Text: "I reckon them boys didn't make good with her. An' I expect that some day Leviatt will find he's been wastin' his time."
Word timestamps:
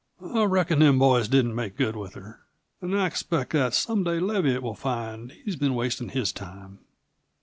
"I 0.33 0.45
reckon 0.45 0.79
them 0.79 0.97
boys 0.97 1.27
didn't 1.27 1.53
make 1.53 1.77
good 1.77 1.95
with 1.95 2.15
her. 2.15 2.39
An' 2.81 2.95
I 2.95 3.05
expect 3.05 3.53
that 3.53 3.75
some 3.75 4.03
day 4.03 4.19
Leviatt 4.19 4.63
will 4.63 4.73
find 4.73 5.31
he's 5.45 5.55
been 5.57 5.75
wastin' 5.75 6.09
his 6.09 6.31
time." 6.31 6.79